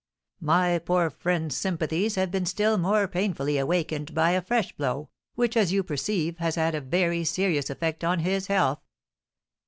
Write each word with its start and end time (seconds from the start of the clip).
My 0.39 0.79
poor 0.79 1.11
friend's 1.11 1.55
sympathies 1.55 2.15
have 2.15 2.31
been 2.31 2.47
still 2.47 2.79
more 2.79 3.07
painfully 3.07 3.59
awakened 3.59 4.15
by 4.15 4.31
a 4.31 4.41
fresh 4.41 4.75
blow, 4.75 5.09
which, 5.35 5.55
as 5.55 5.71
you 5.71 5.83
perceive, 5.83 6.39
has 6.39 6.55
had 6.55 6.73
a 6.73 6.81
very 6.81 7.23
serious 7.23 7.69
effect 7.69 8.03
on 8.03 8.21
his 8.21 8.47
health. 8.47 8.81